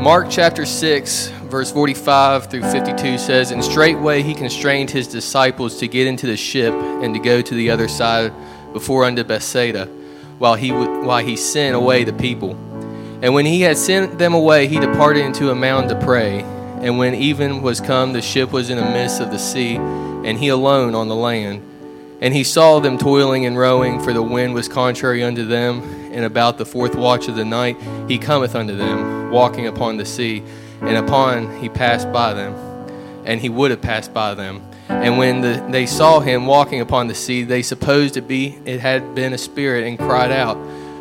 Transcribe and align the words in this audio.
Mark 0.00 0.28
chapter 0.30 0.64
6, 0.64 1.28
verse 1.50 1.72
45 1.72 2.48
through 2.48 2.62
52 2.62 3.18
says, 3.18 3.50
And 3.50 3.64
straightway 3.64 4.22
he 4.22 4.32
constrained 4.32 4.90
his 4.90 5.08
disciples 5.08 5.80
to 5.80 5.88
get 5.88 6.06
into 6.06 6.28
the 6.28 6.36
ship 6.36 6.72
and 6.72 7.12
to 7.14 7.20
go 7.20 7.42
to 7.42 7.54
the 7.54 7.70
other 7.70 7.88
side 7.88 8.32
before 8.72 9.04
unto 9.04 9.24
Bethsaida, 9.24 9.86
while 10.38 10.54
he, 10.54 10.70
while 10.70 11.18
he 11.18 11.34
sent 11.34 11.74
away 11.74 12.04
the 12.04 12.12
people. 12.12 12.52
And 13.22 13.34
when 13.34 13.44
he 13.44 13.62
had 13.62 13.76
sent 13.76 14.20
them 14.20 14.34
away, 14.34 14.68
he 14.68 14.78
departed 14.78 15.24
into 15.24 15.50
a 15.50 15.54
mountain 15.56 15.98
to 15.98 16.06
pray. 16.06 16.42
And 16.42 16.96
when 16.96 17.16
even 17.16 17.60
was 17.60 17.80
come, 17.80 18.12
the 18.12 18.22
ship 18.22 18.52
was 18.52 18.70
in 18.70 18.78
the 18.78 18.84
midst 18.84 19.20
of 19.20 19.32
the 19.32 19.38
sea, 19.38 19.74
and 19.74 20.38
he 20.38 20.48
alone 20.48 20.94
on 20.94 21.08
the 21.08 21.16
land. 21.16 21.60
And 22.20 22.32
he 22.32 22.44
saw 22.44 22.78
them 22.78 22.98
toiling 22.98 23.46
and 23.46 23.58
rowing, 23.58 24.00
for 24.00 24.12
the 24.12 24.22
wind 24.22 24.54
was 24.54 24.68
contrary 24.68 25.24
unto 25.24 25.44
them. 25.44 25.97
And 26.18 26.26
about 26.26 26.58
the 26.58 26.66
fourth 26.66 26.96
watch 26.96 27.28
of 27.28 27.36
the 27.36 27.44
night 27.44 27.76
he 28.08 28.18
cometh 28.18 28.56
unto 28.56 28.74
them, 28.74 29.30
walking 29.30 29.68
upon 29.68 29.98
the 29.98 30.04
sea. 30.04 30.42
And 30.80 30.96
upon 30.96 31.60
he 31.60 31.68
passed 31.68 32.10
by 32.12 32.34
them, 32.34 32.54
and 33.24 33.40
he 33.40 33.48
would 33.48 33.70
have 33.70 33.80
passed 33.80 34.12
by 34.12 34.34
them. 34.34 34.68
And 34.88 35.16
when 35.16 35.42
the, 35.42 35.64
they 35.70 35.86
saw 35.86 36.18
him 36.18 36.46
walking 36.48 36.80
upon 36.80 37.06
the 37.06 37.14
sea, 37.14 37.44
they 37.44 37.62
supposed 37.62 38.16
it 38.16 38.26
be 38.26 38.58
it 38.64 38.80
had 38.80 39.14
been 39.14 39.32
a 39.32 39.38
spirit, 39.38 39.86
and 39.86 39.96
cried 39.96 40.32
out. 40.32 40.56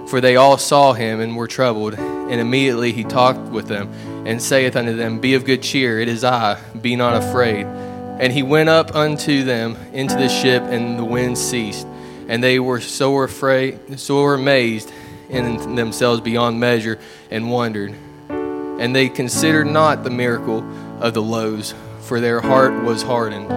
For 0.08 0.22
they 0.22 0.36
all 0.36 0.60
saw 0.60 0.94
him 0.94 1.20
and 1.20 1.36
were 1.36 1.48
troubled. 1.48 1.96
And 1.96 2.40
immediately 2.40 2.92
he 2.92 3.04
talked 3.04 3.50
with 3.50 3.68
them, 3.68 3.92
and 4.28 4.40
saith 4.40 4.76
unto 4.76 4.96
them, 4.96 5.20
Be 5.20 5.34
of 5.34 5.46
good 5.46 5.64
cheer, 5.64 6.00
it 6.00 6.10
is 6.10 6.24
I, 6.24 6.62
be 6.80 6.96
not 6.96 7.24
afraid. 7.24 7.66
And 7.66 8.32
he 8.32 8.44
went 8.44 8.70
up 8.70 8.94
unto 8.94 9.44
them 9.44 9.78
into 9.94 10.14
the 10.14 10.30
ship, 10.30 10.62
and 10.62 11.00
the 11.00 11.06
wind 11.06 11.40
ceased. 11.40 11.88
And 12.28 12.44
they 12.44 12.60
were 12.60 12.82
so 12.82 13.18
afraid, 13.22 14.00
so 14.00 14.20
amazed 14.28 14.92
in 15.30 15.76
themselves 15.76 16.22
beyond 16.22 16.60
measure, 16.60 17.00
and 17.30 17.52
wondered. 17.52 17.94
And 18.30 18.96
they 18.96 19.10
considered 19.10 19.66
not 19.66 20.04
the 20.04 20.10
miracle 20.10 20.64
of 21.02 21.14
the 21.14 21.22
loaves, 21.22 21.74
for 22.02 22.20
their 22.20 22.40
heart 22.40 22.84
was 22.84 23.02
hardened. 23.04 23.48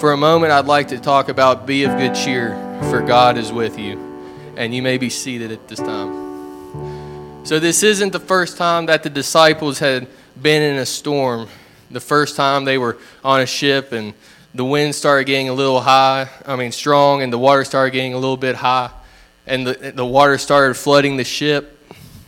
For 0.00 0.12
a 0.12 0.16
moment, 0.16 0.52
I'd 0.52 0.66
like 0.66 0.88
to 0.88 0.98
talk 0.98 1.28
about 1.28 1.66
be 1.66 1.84
of 1.84 1.96
good 1.96 2.14
cheer, 2.14 2.50
for 2.90 3.00
God 3.00 3.38
is 3.38 3.52
with 3.52 3.78
you. 3.78 3.98
And 4.56 4.74
you 4.74 4.82
may 4.82 4.98
be 4.98 5.10
seated 5.10 5.52
at 5.52 5.68
this 5.68 5.78
time. 5.78 7.44
So, 7.44 7.58
this 7.58 7.82
isn't 7.82 8.12
the 8.12 8.20
first 8.20 8.58
time 8.58 8.86
that 8.86 9.02
the 9.02 9.10
disciples 9.10 9.78
had 9.78 10.06
been 10.40 10.62
in 10.62 10.76
a 10.76 10.86
storm 10.86 11.48
the 11.90 12.00
first 12.00 12.36
time 12.36 12.64
they 12.64 12.78
were 12.78 12.98
on 13.24 13.40
a 13.40 13.46
ship 13.46 13.92
and 13.92 14.14
the 14.54 14.64
wind 14.64 14.94
started 14.94 15.24
getting 15.24 15.48
a 15.48 15.52
little 15.52 15.80
high, 15.80 16.28
I 16.46 16.56
mean 16.56 16.72
strong, 16.72 17.22
and 17.22 17.32
the 17.32 17.38
water 17.38 17.64
started 17.64 17.92
getting 17.92 18.14
a 18.14 18.18
little 18.18 18.36
bit 18.36 18.56
high, 18.56 18.90
and 19.50 19.66
the, 19.66 19.92
the 19.92 20.06
water 20.06 20.38
started 20.38 20.74
flooding 20.74 21.16
the 21.16 21.24
ship. 21.24 21.76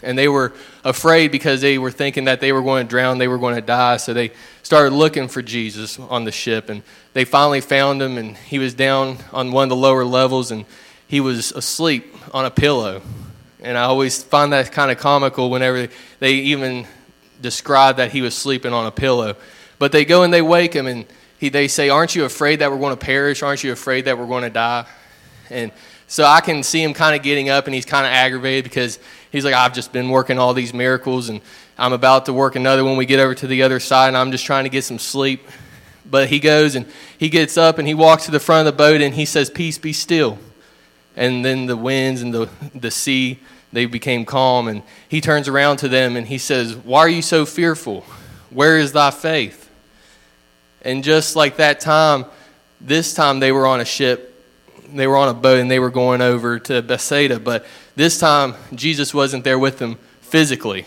And 0.03 0.19
they 0.19 0.27
were 0.27 0.53
afraid 0.84 1.31
because 1.31 1.61
they 1.61 1.79
were 1.79 1.92
thinking 1.92 2.25
that 2.25 2.41
they 2.41 2.53
were 2.53 2.62
going 2.62 2.84
to 2.84 2.91
drown, 2.91 3.19
they 3.19 3.29
were 3.29 3.39
going 3.39 3.55
to 3.55 3.61
die. 3.61 3.98
So 3.98 4.12
they 4.12 4.33
started 4.64 4.92
looking 4.92 5.29
for 5.29 5.42
Jesus 5.42 5.98
on 5.98 6.25
the 6.25 6.33
ship. 6.33 6.69
And 6.69 6.83
they 7.12 7.25
finally 7.25 7.61
found 7.61 8.03
him, 8.03 8.19
and 8.19 8.37
he 8.37 8.59
was 8.59 8.75
down 8.75 9.19
on 9.33 9.53
one 9.53 9.64
of 9.64 9.69
the 9.69 9.77
lower 9.77 10.05
levels, 10.05 10.51
and 10.51 10.64
he 11.06 11.20
was 11.20 11.53
asleep 11.53 12.12
on 12.34 12.45
a 12.45 12.51
pillow. 12.51 13.01
And 13.61 13.79
I 13.79 13.83
always 13.83 14.20
find 14.20 14.53
that 14.53 14.73
kind 14.73 14.91
of 14.91 14.98
comical 14.98 15.51
whenever 15.51 15.86
they 16.19 16.33
even 16.34 16.84
describe 17.41 17.98
that 17.98 18.11
he 18.11 18.23
was 18.23 18.34
sleeping 18.34 18.73
on 18.73 18.86
a 18.86 18.91
pillow. 18.91 19.36
But 19.79 19.92
they 19.92 20.05
go 20.05 20.25
and 20.25 20.34
they 20.34 20.42
wake 20.42 20.73
him, 20.75 20.89
and 20.89 21.07
he, 21.39 21.48
they 21.48 21.69
say, 21.69 21.91
Aren't 21.91 22.17
you 22.17 22.25
afraid 22.25 22.59
that 22.59 22.73
we're 22.73 22.79
going 22.79 22.97
to 22.97 23.05
perish? 23.05 23.42
Aren't 23.45 23.62
you 23.62 23.70
afraid 23.70 24.07
that 24.07 24.19
we're 24.19 24.27
going 24.27 24.42
to 24.42 24.51
die? 24.51 24.86
And 25.51 25.73
so 26.07 26.25
I 26.25 26.41
can 26.41 26.62
see 26.62 26.83
him 26.83 26.95
kind 26.95 27.17
of 27.17 27.23
getting 27.23 27.48
up, 27.48 27.67
and 27.67 27.75
he's 27.75 27.85
kind 27.85 28.07
of 28.07 28.12
aggravated 28.12 28.65
because 28.65 28.98
he's 29.31 29.45
like, 29.45 29.55
I've 29.55 29.73
just 29.73 29.93
been 29.93 30.09
working 30.11 30.39
all 30.39 30.55
these 30.55 30.75
miracles, 30.75 31.29
and 31.29 31.41
I'm 31.79 31.93
about 31.93 32.27
to 32.27 32.33
work 32.33 32.57
another 32.57 32.85
when 32.85 32.97
we 32.97 33.07
get 33.07 33.19
over 33.19 33.35
to 33.35 33.47
the 33.47 33.63
other 33.63 33.81
side, 33.81 34.09
and 34.09 34.17
I'm 34.17 34.31
just 34.31 34.45
trying 34.45 34.65
to 34.65 34.70
get 34.70 34.85
some 34.85 34.98
sleep. 34.98 35.47
But 36.05 36.29
he 36.29 36.41
goes 36.41 36.75
and 36.75 36.87
he 37.17 37.29
gets 37.29 37.57
up 37.57 37.79
and 37.79 37.87
he 37.87 37.95
walks 37.95 38.25
to 38.25 38.31
the 38.31 38.41
front 38.41 38.67
of 38.67 38.75
the 38.75 38.77
boat 38.77 39.01
and 39.01 39.15
he 39.15 39.25
says, 39.25 39.48
Peace 39.48 39.79
be 39.79 39.92
still. 39.92 40.39
And 41.17 41.45
then 41.45 41.67
the 41.67 41.77
winds 41.77 42.23
and 42.23 42.35
the, 42.35 42.48
the 42.74 42.91
sea 42.91 43.39
they 43.73 43.86
became 43.86 44.24
calm. 44.24 44.69
And 44.69 44.83
he 45.09 45.20
turns 45.20 45.48
around 45.48 45.79
to 45.79 45.89
them 45.89 46.17
and 46.17 46.27
he 46.27 46.39
says, 46.39 46.74
Why 46.74 47.01
are 47.01 47.09
you 47.09 47.23
so 47.23 47.47
fearful? 47.47 48.05
Where 48.51 48.79
is 48.79 48.92
thy 48.92 49.11
faith? 49.11 49.70
And 50.83 51.05
just 51.05 51.36
like 51.36 51.57
that 51.57 51.80
time, 51.80 52.27
this 52.80 53.14
time 53.14 53.41
they 53.41 53.53
were 53.53 53.67
on 53.67 53.80
a 53.80 53.85
ship, 53.85 54.32
they 54.92 55.07
were 55.07 55.17
on 55.17 55.29
a 55.29 55.35
boat, 55.35 55.58
and 55.58 55.70
they 55.70 55.79
were 55.79 55.91
going 55.91 56.20
over 56.20 56.58
to 56.58 56.83
Bethsaida. 56.83 57.39
But 57.41 57.67
this 57.97 58.19
time, 58.19 58.55
Jesus 58.75 59.13
wasn't 59.13 59.45
there 59.45 59.58
with 59.58 59.79
them 59.79 59.97
physically, 60.20 60.86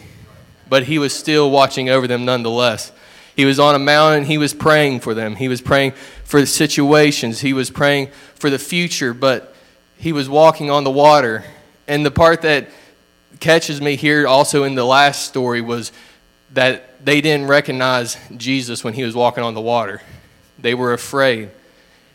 but 0.69 0.83
he 0.83 0.97
was 0.97 1.13
still 1.13 1.51
watching 1.51 1.89
over 1.89 2.07
them 2.07 2.25
nonetheless. 2.25 2.91
He 3.35 3.45
was 3.45 3.59
on 3.59 3.75
a 3.75 3.79
mountain, 3.79 4.23
he 4.23 4.37
was 4.37 4.53
praying 4.53 5.01
for 5.01 5.13
them, 5.13 5.35
he 5.35 5.49
was 5.49 5.61
praying 5.61 5.91
for 6.23 6.39
the 6.39 6.47
situations, 6.47 7.41
he 7.41 7.51
was 7.51 7.69
praying 7.69 8.07
for 8.35 8.49
the 8.49 8.57
future, 8.57 9.13
but 9.13 9.53
he 9.97 10.13
was 10.13 10.29
walking 10.29 10.71
on 10.71 10.85
the 10.85 10.91
water 10.91 11.43
and 11.87 12.05
the 12.05 12.11
part 12.11 12.41
that 12.41 12.67
catches 13.39 13.81
me 13.81 13.95
here 13.95 14.27
also 14.27 14.63
in 14.63 14.75
the 14.75 14.85
last 14.85 15.27
story 15.27 15.61
was 15.61 15.91
that 16.53 17.05
they 17.05 17.21
didn't 17.21 17.47
recognize 17.47 18.17
Jesus 18.35 18.83
when 18.83 18.93
he 18.93 19.03
was 19.03 19.15
walking 19.15 19.43
on 19.43 19.53
the 19.53 19.61
water. 19.61 20.01
They 20.57 20.73
were 20.73 20.93
afraid. 20.93 21.49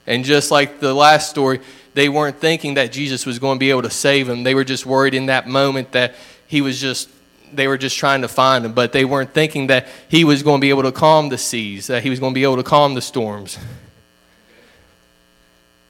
And 0.06 0.24
just 0.24 0.50
like 0.50 0.80
the 0.80 0.94
last 0.94 1.30
story, 1.30 1.60
they 1.94 2.08
weren't 2.08 2.38
thinking 2.38 2.74
that 2.74 2.92
Jesus 2.92 3.26
was 3.26 3.38
going 3.38 3.56
to 3.56 3.60
be 3.60 3.70
able 3.70 3.82
to 3.82 3.90
save 3.90 4.26
them. 4.26 4.42
They 4.42 4.54
were 4.54 4.64
just 4.64 4.86
worried 4.86 5.14
in 5.14 5.26
that 5.26 5.48
moment 5.48 5.92
that 5.92 6.14
he 6.46 6.60
was 6.60 6.80
just 6.80 7.08
they 7.52 7.66
were 7.66 7.78
just 7.78 7.98
trying 7.98 8.22
to 8.22 8.28
find 8.28 8.64
him, 8.64 8.72
but 8.72 8.92
they 8.92 9.04
weren't 9.04 9.34
thinking 9.34 9.66
that 9.68 9.88
he 10.08 10.24
was 10.24 10.42
going 10.42 10.60
to 10.60 10.64
be 10.64 10.70
able 10.70 10.84
to 10.84 10.92
calm 10.92 11.30
the 11.30 11.38
seas, 11.38 11.88
that 11.88 12.02
he 12.04 12.10
was 12.10 12.20
going 12.20 12.32
to 12.32 12.34
be 12.34 12.44
able 12.44 12.56
to 12.56 12.62
calm 12.62 12.94
the 12.94 13.00
storms. 13.00 13.58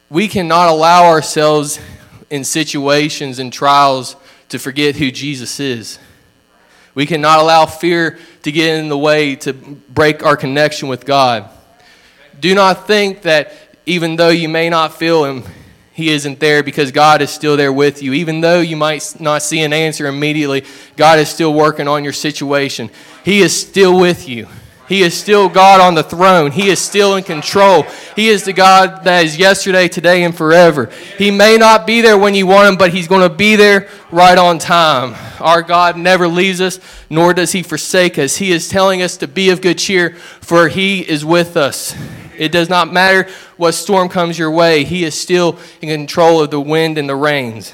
We 0.08 0.26
cannot 0.26 0.70
allow 0.70 1.04
ourselves 1.04 1.78
in 2.30 2.44
situations 2.44 3.38
and 3.38 3.52
trials 3.52 4.16
to 4.48 4.58
forget 4.58 4.96
who 4.96 5.10
Jesus 5.10 5.60
is. 5.60 5.98
We 6.94 7.06
cannot 7.06 7.38
allow 7.38 7.66
fear 7.66 8.18
to 8.42 8.52
get 8.52 8.78
in 8.78 8.88
the 8.88 8.98
way 8.98 9.36
to 9.36 9.52
break 9.52 10.24
our 10.24 10.36
connection 10.36 10.88
with 10.88 11.04
God. 11.04 11.48
Do 12.40 12.54
not 12.54 12.86
think 12.86 13.22
that 13.22 13.52
even 13.86 14.16
though 14.16 14.30
you 14.30 14.48
may 14.48 14.70
not 14.70 14.94
feel 14.94 15.24
Him, 15.24 15.44
He 16.00 16.08
isn't 16.08 16.40
there 16.40 16.62
because 16.62 16.92
God 16.92 17.20
is 17.20 17.28
still 17.28 17.58
there 17.58 17.74
with 17.74 18.02
you. 18.02 18.14
Even 18.14 18.40
though 18.40 18.60
you 18.60 18.74
might 18.74 19.20
not 19.20 19.42
see 19.42 19.60
an 19.60 19.74
answer 19.74 20.06
immediately, 20.06 20.64
God 20.96 21.18
is 21.18 21.28
still 21.28 21.52
working 21.52 21.86
on 21.88 22.04
your 22.04 22.14
situation. 22.14 22.88
He 23.22 23.40
is 23.40 23.54
still 23.54 24.00
with 24.00 24.26
you. 24.26 24.48
He 24.90 25.02
is 25.02 25.16
still 25.16 25.48
God 25.48 25.80
on 25.80 25.94
the 25.94 26.02
throne. 26.02 26.50
He 26.50 26.68
is 26.68 26.80
still 26.80 27.14
in 27.14 27.22
control. 27.22 27.84
He 28.16 28.28
is 28.28 28.42
the 28.42 28.52
God 28.52 29.04
that 29.04 29.24
is 29.24 29.38
yesterday, 29.38 29.86
today, 29.86 30.24
and 30.24 30.36
forever. 30.36 30.90
He 31.16 31.30
may 31.30 31.56
not 31.56 31.86
be 31.86 32.00
there 32.00 32.18
when 32.18 32.34
you 32.34 32.48
want 32.48 32.70
him, 32.70 32.76
but 32.76 32.92
he's 32.92 33.06
going 33.06 33.22
to 33.22 33.32
be 33.32 33.54
there 33.54 33.88
right 34.10 34.36
on 34.36 34.58
time. 34.58 35.14
Our 35.38 35.62
God 35.62 35.96
never 35.96 36.26
leaves 36.26 36.60
us, 36.60 36.80
nor 37.08 37.32
does 37.32 37.52
he 37.52 37.62
forsake 37.62 38.18
us. 38.18 38.38
He 38.38 38.50
is 38.50 38.68
telling 38.68 39.00
us 39.00 39.16
to 39.18 39.28
be 39.28 39.50
of 39.50 39.60
good 39.60 39.78
cheer, 39.78 40.16
for 40.16 40.66
he 40.66 41.08
is 41.08 41.24
with 41.24 41.56
us. 41.56 41.94
It 42.36 42.50
does 42.50 42.68
not 42.68 42.92
matter 42.92 43.30
what 43.56 43.72
storm 43.72 44.08
comes 44.08 44.40
your 44.40 44.50
way, 44.50 44.82
he 44.82 45.04
is 45.04 45.14
still 45.14 45.56
in 45.80 45.88
control 45.88 46.40
of 46.40 46.50
the 46.50 46.60
wind 46.60 46.98
and 46.98 47.08
the 47.08 47.14
rains. 47.14 47.72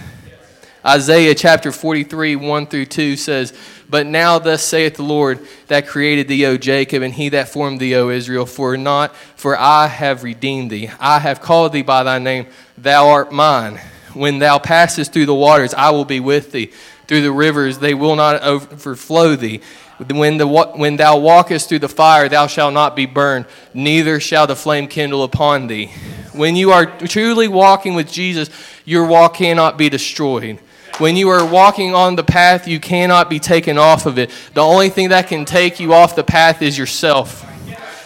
Isaiah 0.86 1.34
chapter 1.34 1.72
43, 1.72 2.36
1 2.36 2.66
through 2.68 2.86
2 2.86 3.16
says, 3.16 3.52
But 3.90 4.06
now 4.06 4.38
thus 4.38 4.62
saith 4.62 4.94
the 4.94 5.02
Lord 5.02 5.44
that 5.66 5.88
created 5.88 6.28
thee, 6.28 6.46
O 6.46 6.56
Jacob, 6.56 7.02
and 7.02 7.12
he 7.12 7.28
that 7.30 7.48
formed 7.48 7.80
thee, 7.80 7.96
O 7.96 8.08
Israel, 8.08 8.46
for 8.46 8.76
not, 8.76 9.14
for 9.34 9.58
I 9.58 9.88
have 9.88 10.22
redeemed 10.22 10.70
thee. 10.70 10.88
I 11.00 11.18
have 11.18 11.40
called 11.40 11.72
thee 11.72 11.82
by 11.82 12.04
thy 12.04 12.20
name, 12.20 12.46
thou 12.78 13.08
art 13.08 13.32
mine. 13.32 13.80
When 14.14 14.38
thou 14.38 14.60
passest 14.60 15.12
through 15.12 15.26
the 15.26 15.34
waters, 15.34 15.74
I 15.74 15.90
will 15.90 16.04
be 16.04 16.20
with 16.20 16.52
thee. 16.52 16.70
Through 17.08 17.22
the 17.22 17.32
rivers, 17.32 17.78
they 17.78 17.94
will 17.94 18.14
not 18.14 18.42
overflow 18.42 19.34
thee. 19.34 19.62
When, 20.08 20.36
the, 20.36 20.46
when 20.46 20.96
thou 20.96 21.18
walkest 21.18 21.68
through 21.68 21.80
the 21.80 21.88
fire, 21.88 22.28
thou 22.28 22.46
shalt 22.46 22.74
not 22.74 22.94
be 22.94 23.06
burned, 23.06 23.46
neither 23.74 24.20
shall 24.20 24.46
the 24.46 24.54
flame 24.54 24.86
kindle 24.86 25.24
upon 25.24 25.66
thee. 25.66 25.86
When 26.32 26.54
you 26.54 26.70
are 26.70 26.86
truly 26.86 27.48
walking 27.48 27.94
with 27.94 28.12
Jesus, 28.12 28.50
your 28.84 29.06
walk 29.06 29.34
cannot 29.34 29.78
be 29.78 29.88
destroyed. 29.88 30.60
When 30.98 31.14
you 31.14 31.28
are 31.28 31.44
walking 31.44 31.94
on 31.94 32.16
the 32.16 32.24
path, 32.24 32.66
you 32.66 32.80
cannot 32.80 33.28
be 33.28 33.38
taken 33.38 33.76
off 33.76 34.06
of 34.06 34.18
it. 34.18 34.30
The 34.54 34.62
only 34.62 34.88
thing 34.88 35.10
that 35.10 35.28
can 35.28 35.44
take 35.44 35.78
you 35.78 35.92
off 35.92 36.16
the 36.16 36.24
path 36.24 36.62
is 36.62 36.78
yourself. 36.78 37.44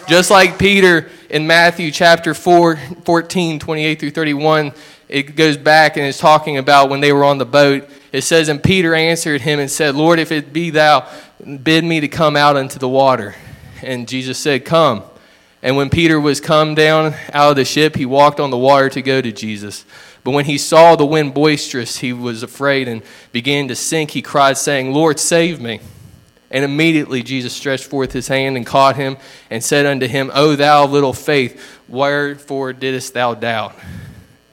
Just 0.09 0.29
like 0.29 0.59
Peter 0.59 1.09
in 1.29 1.47
Matthew 1.47 1.89
chapter 1.91 2.33
4, 2.33 2.75
14, 3.05 3.59
28 3.59 3.97
through 3.97 4.11
31, 4.11 4.73
it 5.07 5.37
goes 5.37 5.55
back 5.55 5.95
and 5.95 6.05
is 6.05 6.17
talking 6.17 6.57
about 6.57 6.89
when 6.89 6.99
they 6.99 7.13
were 7.13 7.23
on 7.23 7.37
the 7.37 7.45
boat. 7.45 7.89
It 8.11 8.23
says, 8.23 8.49
And 8.49 8.61
Peter 8.61 8.93
answered 8.93 9.39
him 9.39 9.59
and 9.59 9.71
said, 9.71 9.95
Lord, 9.95 10.19
if 10.19 10.33
it 10.33 10.51
be 10.51 10.69
thou, 10.69 11.07
bid 11.63 11.85
me 11.85 12.01
to 12.01 12.09
come 12.09 12.35
out 12.35 12.57
into 12.57 12.77
the 12.77 12.89
water. 12.89 13.35
And 13.81 14.05
Jesus 14.05 14.37
said, 14.37 14.65
Come. 14.65 15.03
And 15.63 15.77
when 15.77 15.89
Peter 15.89 16.19
was 16.19 16.41
come 16.41 16.75
down 16.75 17.13
out 17.31 17.51
of 17.51 17.55
the 17.55 17.65
ship, 17.65 17.95
he 17.95 18.05
walked 18.05 18.41
on 18.41 18.49
the 18.49 18.57
water 18.57 18.89
to 18.89 19.01
go 19.01 19.21
to 19.21 19.31
Jesus. 19.31 19.85
But 20.23 20.31
when 20.31 20.45
he 20.45 20.57
saw 20.57 20.95
the 20.95 21.05
wind 21.05 21.33
boisterous, 21.33 21.97
he 21.97 22.13
was 22.13 22.43
afraid 22.43 22.87
and 22.87 23.01
began 23.31 23.67
to 23.69 23.75
sink. 23.75 24.11
He 24.11 24.21
cried, 24.21 24.57
saying, 24.57 24.93
Lord, 24.93 25.19
save 25.19 25.59
me. 25.59 25.79
And 26.51 26.65
immediately 26.65 27.23
Jesus 27.23 27.53
stretched 27.53 27.85
forth 27.85 28.11
his 28.11 28.27
hand 28.27 28.57
and 28.57 28.65
caught 28.65 28.97
him 28.97 29.17
and 29.49 29.63
said 29.63 29.85
unto 29.85 30.07
him, 30.07 30.29
O 30.33 30.55
thou 30.55 30.85
little 30.85 31.13
faith, 31.13 31.79
wherefore 31.87 32.73
didst 32.73 33.13
thou 33.13 33.33
doubt? 33.33 33.73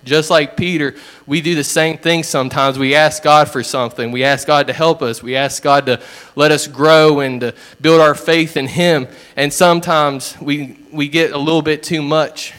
Just 0.05 0.31
like 0.31 0.57
Peter, 0.57 0.95
we 1.27 1.43
do 1.43 1.55
the 1.55 1.65
same 1.65 1.99
thing 1.99 2.23
sometimes. 2.23 2.79
We 2.79 2.95
ask 2.95 3.23
God 3.23 3.49
for 3.49 3.63
something. 3.63 4.11
We 4.11 4.25
ask 4.25 4.47
God 4.47 4.69
to 4.69 4.73
help 4.73 5.03
us. 5.03 5.23
We 5.23 5.37
ask 5.37 5.63
God 5.63 5.85
to 5.87 6.01
let 6.35 6.51
us 6.51 6.67
grow 6.67 7.21
and 7.21 7.41
to 7.43 7.55
build 7.81 8.01
our 8.01 8.15
faith 8.15 8.57
in 8.57 8.69
Him. 8.69 9.09
And 9.37 9.53
sometimes 9.53 10.35
we, 10.41 10.79
we 10.93 11.09
get 11.09 11.33
a 11.33 11.39
little 11.39 11.61
bit 11.61 11.83
too 11.83 12.01
much. 12.01 12.55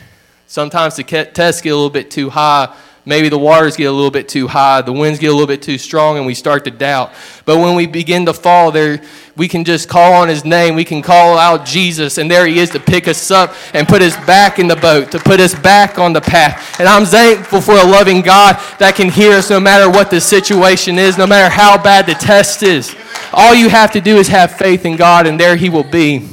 Sometimes 0.46 0.98
the 0.98 1.04
tests 1.04 1.62
get 1.62 1.70
a 1.70 1.76
little 1.76 1.90
bit 1.90 2.12
too 2.12 2.30
high 2.30 2.76
Maybe 3.10 3.28
the 3.28 3.40
waters 3.40 3.76
get 3.76 3.86
a 3.86 3.92
little 3.92 4.12
bit 4.12 4.30
too 4.30 4.48
high, 4.48 4.84
the 4.84 4.94
winds 4.94 5.18
get 5.18 5.30
a 5.30 5.32
little 5.32 5.48
bit 5.48 5.64
too 5.64 5.80
strong, 5.80 6.18
and 6.18 6.28
we 6.28 6.36
start 6.36 6.64
to 6.66 6.70
doubt. 6.70 7.12
But 7.44 7.58
when 7.58 7.74
we 7.74 7.88
begin 7.88 8.28
to 8.28 8.36
fall, 8.36 8.72
there 8.72 9.02
we 9.36 9.48
can 9.48 9.66
just 9.66 9.90
call 9.90 10.14
on 10.14 10.28
His 10.28 10.46
name. 10.46 10.76
We 10.76 10.86
can 10.86 11.02
call 11.02 11.36
out 11.40 11.66
Jesus, 11.66 12.20
and 12.20 12.30
there 12.30 12.46
He 12.46 12.60
is 12.60 12.70
to 12.70 12.80
pick 12.80 13.08
us 13.08 13.32
up 13.32 13.56
and 13.74 13.88
put 13.88 14.04
us 14.04 14.16
back 14.28 14.60
in 14.60 14.68
the 14.68 14.76
boat, 14.76 15.10
to 15.10 15.18
put 15.18 15.40
us 15.40 15.56
back 15.56 15.98
on 15.98 16.14
the 16.14 16.22
path. 16.22 16.80
And 16.80 16.88
I'm 16.88 17.04
thankful 17.04 17.62
for 17.62 17.72
a 17.72 17.84
loving 17.84 18.22
God 18.22 18.58
that 18.78 18.94
can 18.94 19.10
hear 19.10 19.32
us 19.32 19.50
no 19.50 19.60
matter 19.60 19.90
what 19.90 20.12
the 20.12 20.22
situation 20.22 21.00
is, 21.00 21.18
no 21.18 21.26
matter 21.26 21.52
how 21.52 21.82
bad 21.82 22.06
the 22.06 22.14
test 22.14 22.62
is. 22.62 22.96
All 23.34 23.56
you 23.56 23.70
have 23.70 23.92
to 23.94 24.02
do 24.02 24.18
is 24.18 24.28
have 24.28 24.56
faith 24.56 24.86
in 24.86 24.98
God, 24.98 25.26
and 25.26 25.40
there 25.40 25.56
He 25.56 25.70
will 25.70 25.84
be. 25.84 26.28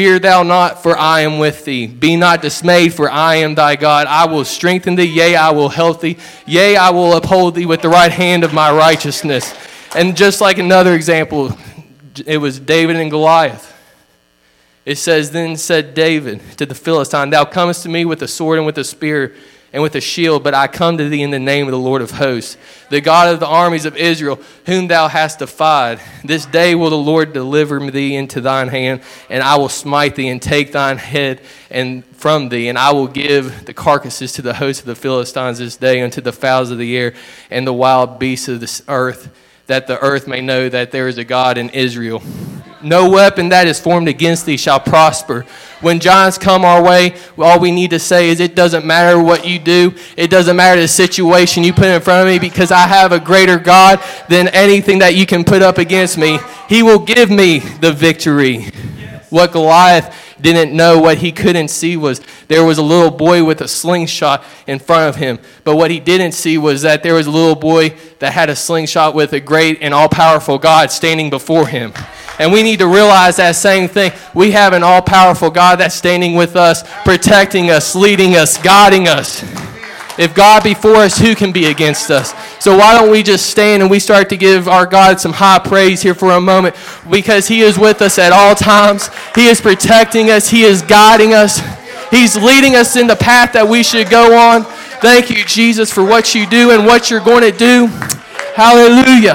Fear 0.00 0.18
thou 0.18 0.42
not, 0.42 0.82
for 0.82 0.96
I 0.96 1.20
am 1.20 1.38
with 1.38 1.66
thee. 1.66 1.86
Be 1.86 2.16
not 2.16 2.40
dismayed, 2.40 2.94
for 2.94 3.10
I 3.10 3.34
am 3.34 3.54
thy 3.54 3.76
God. 3.76 4.06
I 4.06 4.24
will 4.24 4.46
strengthen 4.46 4.94
thee, 4.94 5.04
yea, 5.04 5.36
I 5.36 5.50
will 5.50 5.68
help 5.68 6.00
thee. 6.00 6.16
Yea, 6.46 6.74
I 6.78 6.88
will 6.88 7.14
uphold 7.14 7.54
thee 7.54 7.66
with 7.66 7.82
the 7.82 7.90
right 7.90 8.10
hand 8.10 8.42
of 8.42 8.54
my 8.54 8.72
righteousness. 8.72 9.54
And 9.94 10.16
just 10.16 10.40
like 10.40 10.56
another 10.56 10.94
example, 10.94 11.54
it 12.24 12.38
was 12.38 12.58
David 12.58 12.96
and 12.96 13.10
Goliath. 13.10 13.76
It 14.86 14.96
says, 14.96 15.32
Then 15.32 15.58
said 15.58 15.92
David 15.92 16.40
to 16.56 16.64
the 16.64 16.74
Philistine, 16.74 17.28
Thou 17.28 17.44
comest 17.44 17.82
to 17.82 17.90
me 17.90 18.06
with 18.06 18.22
a 18.22 18.28
sword 18.28 18.56
and 18.56 18.64
with 18.64 18.78
a 18.78 18.84
spear 18.84 19.34
and 19.72 19.82
with 19.82 19.94
a 19.94 20.00
shield, 20.00 20.42
but 20.42 20.54
I 20.54 20.66
come 20.66 20.98
to 20.98 21.08
thee 21.08 21.22
in 21.22 21.30
the 21.30 21.38
name 21.38 21.66
of 21.66 21.72
the 21.72 21.78
Lord 21.78 22.02
of 22.02 22.12
hosts, 22.12 22.56
the 22.88 23.00
God 23.00 23.32
of 23.32 23.40
the 23.40 23.46
armies 23.46 23.84
of 23.84 23.96
Israel, 23.96 24.40
whom 24.66 24.88
thou 24.88 25.08
hast 25.08 25.38
defied. 25.38 26.00
This 26.24 26.44
day 26.44 26.74
will 26.74 26.90
the 26.90 26.96
Lord 26.96 27.32
deliver 27.32 27.78
thee 27.90 28.16
into 28.16 28.40
thine 28.40 28.68
hand, 28.68 29.02
and 29.28 29.42
I 29.42 29.56
will 29.56 29.68
smite 29.68 30.16
thee 30.16 30.28
and 30.28 30.42
take 30.42 30.72
thine 30.72 30.98
head 30.98 31.40
and 31.70 32.04
from 32.16 32.48
thee, 32.48 32.68
and 32.68 32.76
I 32.76 32.92
will 32.92 33.06
give 33.06 33.64
the 33.64 33.72
carcasses 33.72 34.32
to 34.32 34.42
the 34.42 34.54
hosts 34.54 34.80
of 34.80 34.86
the 34.86 34.96
Philistines 34.96 35.58
this 35.58 35.76
day 35.76 36.02
unto 36.02 36.20
the 36.20 36.32
fowls 36.32 36.70
of 36.70 36.78
the 36.78 36.96
air 36.96 37.14
and 37.50 37.66
the 37.66 37.72
wild 37.72 38.18
beasts 38.18 38.48
of 38.48 38.60
the 38.60 38.82
earth, 38.88 39.30
that 39.68 39.86
the 39.86 39.98
earth 40.00 40.26
may 40.26 40.40
know 40.40 40.68
that 40.68 40.90
there 40.90 41.06
is 41.06 41.16
a 41.16 41.24
God 41.24 41.56
in 41.56 41.70
Israel. 41.70 42.22
No 42.82 43.10
weapon 43.10 43.50
that 43.50 43.66
is 43.66 43.78
formed 43.78 44.08
against 44.08 44.46
thee 44.46 44.56
shall 44.56 44.80
prosper. 44.80 45.46
When 45.80 45.98
giants 45.98 46.36
come 46.36 46.64
our 46.64 46.82
way, 46.82 47.14
all 47.38 47.58
we 47.58 47.70
need 47.70 47.90
to 47.90 47.98
say 47.98 48.28
is, 48.28 48.40
It 48.40 48.54
doesn't 48.54 48.84
matter 48.84 49.20
what 49.20 49.46
you 49.46 49.58
do. 49.58 49.94
It 50.16 50.30
doesn't 50.30 50.56
matter 50.56 50.80
the 50.80 50.88
situation 50.88 51.64
you 51.64 51.72
put 51.72 51.86
in 51.86 52.00
front 52.02 52.28
of 52.28 52.32
me 52.32 52.38
because 52.38 52.70
I 52.70 52.86
have 52.86 53.12
a 53.12 53.20
greater 53.20 53.58
God 53.58 54.02
than 54.28 54.48
anything 54.48 54.98
that 54.98 55.14
you 55.14 55.24
can 55.24 55.44
put 55.44 55.62
up 55.62 55.78
against 55.78 56.18
me. 56.18 56.38
He 56.68 56.82
will 56.82 56.98
give 56.98 57.30
me 57.30 57.60
the 57.60 57.92
victory. 57.92 58.66
What 59.30 59.52
Goliath 59.52 60.14
didn't 60.40 60.74
know, 60.74 60.98
what 60.98 61.18
he 61.18 61.32
couldn't 61.32 61.68
see 61.68 61.96
was 61.96 62.20
there 62.48 62.64
was 62.64 62.78
a 62.78 62.82
little 62.82 63.10
boy 63.10 63.44
with 63.44 63.60
a 63.60 63.68
slingshot 63.68 64.44
in 64.66 64.78
front 64.78 65.08
of 65.08 65.16
him. 65.16 65.38
But 65.64 65.76
what 65.76 65.90
he 65.90 66.00
didn't 66.00 66.32
see 66.32 66.58
was 66.58 66.82
that 66.82 67.02
there 67.02 67.14
was 67.14 67.26
a 67.26 67.30
little 67.30 67.54
boy 67.54 67.94
that 68.18 68.32
had 68.32 68.50
a 68.50 68.56
slingshot 68.56 69.14
with 69.14 69.32
a 69.32 69.40
great 69.40 69.78
and 69.80 69.94
all 69.94 70.08
powerful 70.08 70.58
God 70.58 70.90
standing 70.90 71.30
before 71.30 71.66
him. 71.66 71.92
And 72.40 72.50
we 72.50 72.62
need 72.62 72.78
to 72.78 72.86
realize 72.86 73.36
that 73.36 73.54
same 73.54 73.86
thing. 73.86 74.12
We 74.32 74.52
have 74.52 74.72
an 74.72 74.82
all 74.82 75.02
powerful 75.02 75.50
God 75.50 75.78
that's 75.78 75.94
standing 75.94 76.34
with 76.34 76.56
us, 76.56 76.82
protecting 77.04 77.70
us, 77.70 77.94
leading 77.94 78.34
us, 78.34 78.56
guiding 78.56 79.08
us. 79.08 79.42
If 80.18 80.34
God 80.34 80.64
be 80.64 80.72
for 80.72 80.96
us, 80.96 81.18
who 81.18 81.34
can 81.34 81.52
be 81.52 81.66
against 81.66 82.10
us? 82.10 82.32
So 82.58 82.78
why 82.78 82.94
don't 82.98 83.10
we 83.10 83.22
just 83.22 83.50
stand 83.50 83.82
and 83.82 83.90
we 83.90 83.98
start 83.98 84.30
to 84.30 84.38
give 84.38 84.68
our 84.68 84.86
God 84.86 85.20
some 85.20 85.34
high 85.34 85.58
praise 85.58 86.00
here 86.00 86.14
for 86.14 86.32
a 86.32 86.40
moment 86.40 86.76
because 87.10 87.46
He 87.46 87.60
is 87.60 87.78
with 87.78 88.00
us 88.00 88.18
at 88.18 88.32
all 88.32 88.54
times. 88.54 89.10
He 89.34 89.48
is 89.48 89.60
protecting 89.60 90.30
us. 90.30 90.48
He 90.48 90.62
is 90.62 90.80
guiding 90.80 91.34
us. 91.34 91.60
He's 92.10 92.36
leading 92.36 92.74
us 92.74 92.96
in 92.96 93.06
the 93.06 93.16
path 93.16 93.52
that 93.52 93.68
we 93.68 93.82
should 93.82 94.08
go 94.08 94.34
on. 94.34 94.64
Thank 95.00 95.28
you, 95.28 95.44
Jesus, 95.44 95.92
for 95.92 96.04
what 96.04 96.34
you 96.34 96.46
do 96.46 96.70
and 96.70 96.86
what 96.86 97.10
you're 97.10 97.20
going 97.20 97.42
to 97.42 97.56
do. 97.56 97.86
Hallelujah. 98.56 99.34